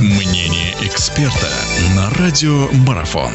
[0.00, 1.50] Мнение эксперта
[1.96, 3.32] на радио Марафон.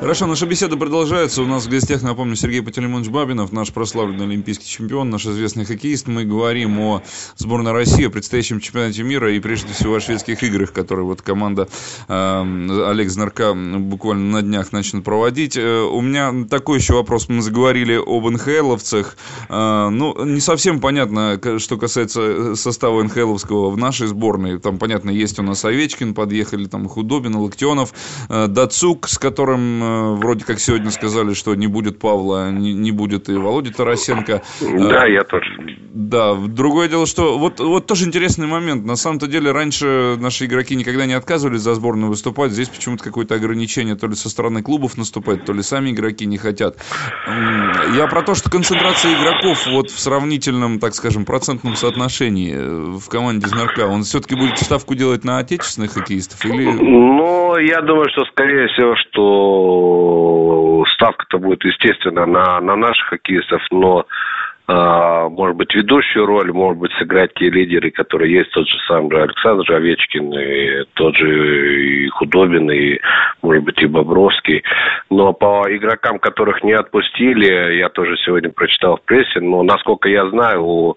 [0.00, 1.42] Хорошо, наша беседа продолжается.
[1.42, 6.06] У нас в гостях, напомню, Сергей Пателемонович Бабинов, наш прославленный олимпийский чемпион, наш известный хоккеист.
[6.06, 7.02] Мы говорим о
[7.36, 11.68] сборной России, о предстоящем чемпионате мира и, прежде всего, о шведских играх, которые вот команда
[12.08, 15.58] э, Олег Знарка буквально на днях начнет проводить.
[15.58, 17.28] Э, у меня такой еще вопрос.
[17.28, 19.18] Мы заговорили об НХЛовцах.
[19.50, 24.58] Э, ну, не совсем понятно, что касается состава НХЛовского в нашей сборной.
[24.60, 27.92] Там, понятно, есть у нас Овечкин, подъехали там Худобин, Локтионов,
[28.30, 32.92] э, Дацук, с которым Э, вроде как сегодня сказали, что не будет Павла, не, не
[32.92, 34.42] будет и Володи Тарасенко.
[34.60, 35.78] Да, э, я тоже.
[35.92, 38.84] Да, другое дело, что вот, вот тоже интересный момент.
[38.84, 42.52] На самом-то деле раньше наши игроки никогда не отказывались за сборную выступать.
[42.52, 46.38] Здесь почему-то какое-то ограничение то ли со стороны клубов наступает, то ли сами игроки не
[46.38, 46.76] хотят.
[47.94, 53.08] Я про то, что концентрация игроков вот в сравнительном, так скажем, процентном соотношении э, в
[53.08, 56.64] команде Знарка, он все-таки будет ставку делать на отечественных хоккеистов или...
[56.64, 59.79] Ну, я думаю, что скорее всего, что
[60.94, 64.06] ставка-то будет, естественно, на, на наших хоккеистов, но
[64.72, 69.20] а, может быть, ведущую роль, может быть, сыграть те лидеры, которые есть, тот же самый
[69.20, 73.00] Александр Овечкин, и тот же и Худобин, и,
[73.42, 74.62] может быть, и Бобровский.
[75.10, 80.28] Но по игрокам, которых не отпустили, я тоже сегодня прочитал в прессе, но, насколько я
[80.30, 80.96] знаю, у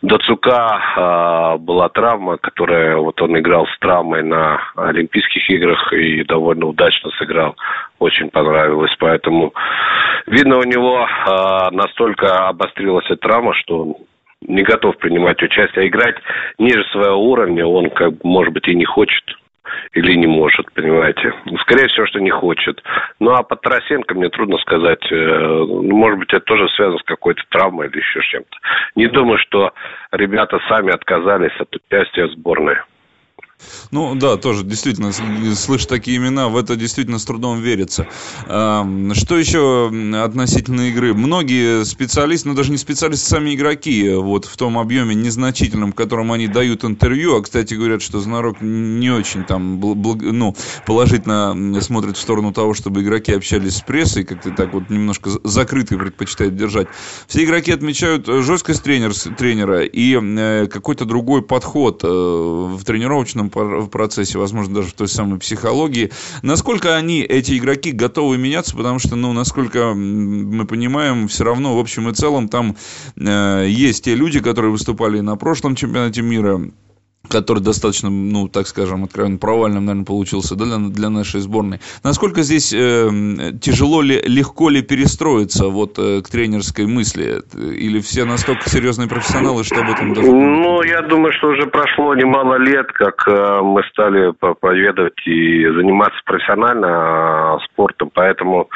[0.00, 6.66] Дацука э, была травма, которая вот он играл с травмой на Олимпийских играх и довольно
[6.66, 7.56] удачно сыграл.
[7.98, 8.94] Очень понравилось.
[9.00, 9.52] Поэтому
[10.26, 13.96] видно у него э, настолько обострилась эта травма, что он
[14.42, 15.86] не готов принимать участие.
[15.86, 16.16] А играть
[16.58, 19.24] ниже своего уровня он, как может быть, и не хочет
[19.92, 21.32] или не может, понимаете.
[21.60, 22.82] Скорее всего, что не хочет.
[23.20, 25.04] Ну, а по Тарасенко мне трудно сказать.
[25.10, 28.56] Э, ну, может быть, это тоже связано с какой-то травмой или еще чем-то.
[28.96, 29.72] Не думаю, что
[30.12, 32.76] ребята сами отказались от участия в сборной.
[33.90, 35.12] Ну да, тоже действительно,
[35.54, 38.06] слышу такие имена, в это действительно с трудом верится.
[38.44, 39.90] Что еще
[40.22, 41.14] относительно игры?
[41.14, 46.32] Многие специалисты, ну даже не специалисты, сами игроки, вот в том объеме незначительном, в котором
[46.32, 50.56] они дают интервью, а, кстати, говорят, что Знарок не очень там, ну,
[50.86, 55.96] положительно смотрит в сторону того, чтобы игроки общались с прессой, как-то так вот немножко закрыто
[55.96, 56.88] предпочитает держать.
[57.26, 63.88] Все игроки отмечают жесткость тренер, тренера и э, какой-то другой подход э, в тренировочном в
[63.88, 66.10] процессе, возможно, даже в той самой психологии.
[66.42, 71.80] Насколько они, эти игроки, готовы меняться, потому что, ну, насколько мы понимаем, все равно, в
[71.80, 72.76] общем и целом, там
[73.16, 76.60] э, есть те люди, которые выступали на прошлом чемпионате мира,
[77.28, 81.80] который достаточно, ну, так скажем, откровенно провальным, наверное, получился для, для нашей сборной.
[82.04, 83.10] Насколько здесь э,
[83.60, 87.42] тяжело ли, легко ли перестроиться вот э, к тренерской мысли?
[87.54, 90.30] Или все настолько серьезные профессионалы, что об этом даже...
[90.30, 96.18] Ну, я думаю, что уже прошло немало лет, как э, мы стали проповедовать и заниматься
[96.24, 98.68] профессионально э, спортом, поэтому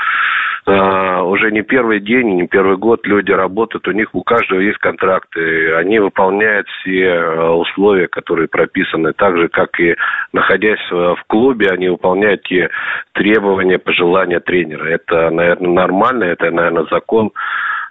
[0.65, 5.75] уже не первый день, не первый год люди работают, у них у каждого есть контракты,
[5.75, 9.97] они выполняют все э, условия, которые прописаны, так же, как и
[10.33, 12.71] находясь в клубе, они выполняют те
[13.13, 14.85] требования, пожелания тренера.
[14.85, 17.33] Это, наверное, нормально, это, наверное, закон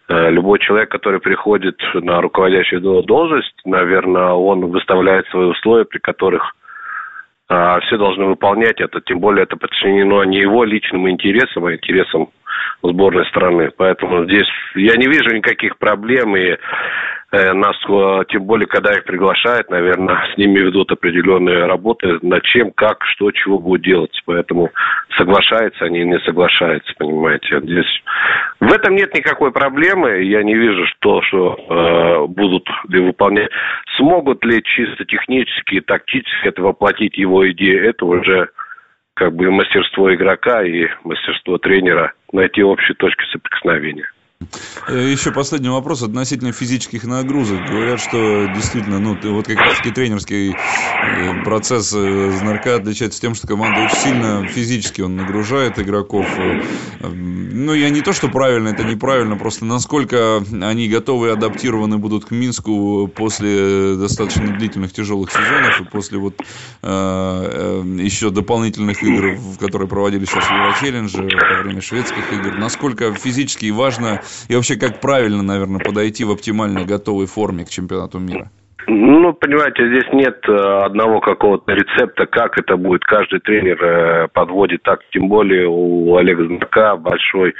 [0.08, 6.56] э, любой человек, который приходит на руководящую должность, наверное, он выставляет свои условия, при которых
[7.82, 12.30] все должны выполнять это, тем более это подчинено не его личным интересам, а интересам
[12.84, 13.72] сборной страны.
[13.78, 16.58] Поэтому здесь я не вижу никаких проблем, и
[17.32, 22.44] э, нас, э, тем более, когда их приглашают, наверное, с ними ведут определенные работы, над
[22.44, 24.22] чем, как, что, чего будут делать.
[24.26, 24.72] Поэтому
[25.18, 27.60] соглашаются они не соглашаются, понимаете.
[27.62, 28.04] Здесь
[28.60, 30.24] в этом нет никакой проблемы.
[30.24, 33.50] Я не вижу, что, что э, будут ли выполнять.
[33.98, 38.50] Смогут ли чисто технически, тактически это воплотить его идеи, это уже
[39.14, 44.10] как бы мастерство игрока и мастерство тренера найти общие точки соприкосновения.
[44.88, 47.66] Э, Еще последний вопрос относительно физических нагрузок.
[47.68, 53.36] Говорят, что действительно, ну, вот как раз таки тренерский э, процесс э, Знарка отличается тем,
[53.36, 56.26] что команда очень сильно физически он нагружает игроков.
[57.02, 62.26] Ну, я не то, что правильно, это неправильно, просто насколько они готовы и адаптированы будут
[62.26, 66.36] к Минску после достаточно длительных тяжелых сезонов и после вот
[66.82, 72.58] э, еще дополнительных игр, в которые проводили сейчас в Еврочеллендже во время шведских игр.
[72.58, 78.20] Насколько физически важно и вообще, как правильно, наверное, подойти в оптимально готовой форме к чемпионату
[78.20, 78.50] мира?
[78.88, 83.04] Ну, понимаете, здесь нет э, одного какого-то рецепта, как это будет.
[83.06, 87.54] Каждый тренер э, подводит так, тем более у Олега Знака большой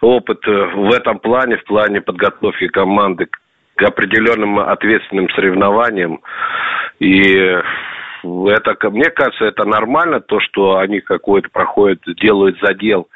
[0.00, 3.26] опыт э, в этом плане, в плане подготовки команды
[3.74, 6.20] к определенным ответственным соревнованиям.
[7.00, 7.34] И
[8.22, 13.08] это, мне кажется, это нормально, то, что они какой-то проходят, делают задел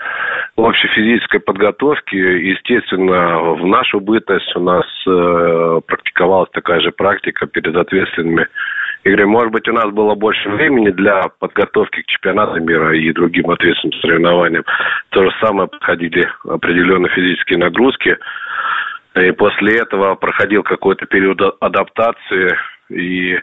[0.56, 2.14] общей физической подготовки.
[2.14, 8.46] Естественно, в нашу бытность у нас э, практиковалась такая же практика перед ответственными
[9.04, 9.28] играми.
[9.28, 13.98] Может быть, у нас было больше времени для подготовки к чемпионату мира и другим ответственным
[14.00, 14.64] соревнованиям.
[15.10, 18.16] То же самое проходили определенные физические нагрузки.
[19.16, 22.56] И после этого проходил какой-то период адаптации
[22.90, 23.38] и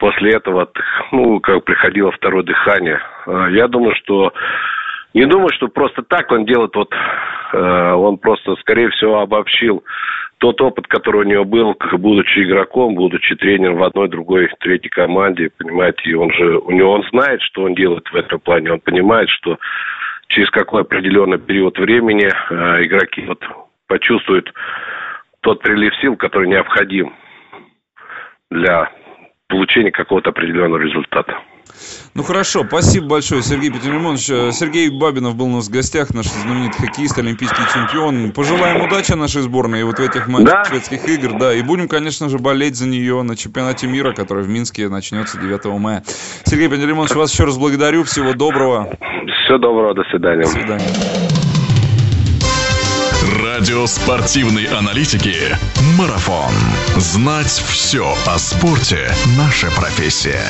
[0.00, 0.68] после этого,
[1.12, 3.00] ну, как приходило второе дыхание.
[3.26, 4.32] А, я думаю, что
[5.14, 6.92] не думаю, что просто так он делает, вот
[7.52, 9.82] э, он просто, скорее всего, обобщил
[10.38, 15.50] тот опыт, который у него был, будучи игроком, будучи тренером в одной, другой, третьей команде,
[15.56, 18.80] понимаете, и он же, у него он знает, что он делает в этом плане, он
[18.80, 19.58] понимает, что
[20.28, 23.44] через какой определенный период времени э, игроки вот
[23.86, 24.52] почувствуют
[25.40, 27.12] тот прилив сил, который необходим
[28.50, 28.90] для
[29.48, 31.38] получения какого-то определенного результата.
[32.14, 34.54] Ну хорошо, спасибо большое, Сергей Петр Лимонович.
[34.54, 38.32] Сергей Бабинов был у нас в гостях, наш знаменитый хоккеист, олимпийский чемпион.
[38.32, 40.64] Пожелаем удачи нашей сборной вот в этих матчах да.
[40.64, 44.48] шведских игр, да, и будем, конечно же, болеть за нее на чемпионате мира, который в
[44.48, 46.02] Минске начнется 9 мая.
[46.44, 48.88] Сергей Петр Лимонович, вас еще раз благодарю, всего доброго.
[49.44, 50.42] Всего доброго, до свидания.
[50.42, 50.86] До свидания.
[53.42, 55.34] Радио спортивной аналитики
[55.98, 56.52] «Марафон».
[56.96, 60.44] Знать все о спорте– наша профессия.